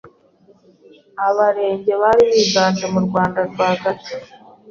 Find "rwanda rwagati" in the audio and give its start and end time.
3.05-4.11